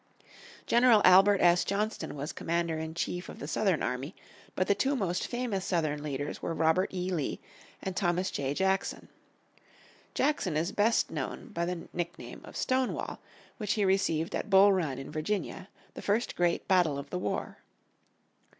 General 0.65 1.03
Albert 1.05 1.41
S. 1.41 1.63
Johnston 1.63 2.15
was 2.15 2.33
commander 2.33 2.79
in 2.79 2.95
chief 2.95 3.29
of 3.29 3.37
the 3.37 3.47
Southern 3.47 3.83
army 3.83 4.15
by 4.55 4.63
the 4.63 4.73
two 4.73 4.95
most 4.95 5.27
famous 5.27 5.63
Southern 5.63 6.01
leaders 6.01 6.41
were 6.41 6.55
Robert 6.55 6.91
E. 6.91 7.11
Lee 7.11 7.39
and 7.83 7.95
Thomas 7.95 8.31
J. 8.31 8.55
Jackson. 8.55 9.09
Jackson 10.15 10.57
is 10.57 10.71
best 10.71 11.11
known 11.11 11.49
by 11.49 11.65
the 11.65 11.87
nickname 11.93 12.41
of 12.45 12.57
Stonewall, 12.57 13.19
which 13.57 13.73
he 13.73 13.85
received 13.85 14.33
at 14.33 14.49
Bull 14.49 14.73
Run 14.73 14.97
in 14.97 15.05
West 15.05 15.13
Virginia, 15.13 15.69
the 15.93 16.01
first 16.01 16.35
great 16.35 16.67
battle 16.67 16.97
of 16.97 17.11
the 17.11 17.19
war. 17.19 17.59